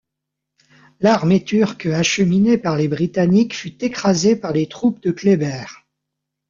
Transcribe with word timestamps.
L'armée 0.99 1.43
turque 1.45 1.85
acheminée 1.85 2.57
par 2.57 2.75
les 2.75 2.87
Britanniques 2.87 3.55
fut 3.55 3.85
écrasée 3.85 4.35
par 4.35 4.51
les 4.51 4.65
troupes 4.67 4.99
de 5.03 5.11
Kléber. 5.11 5.65